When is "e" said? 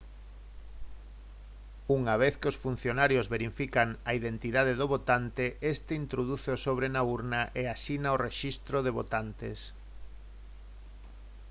7.61-7.63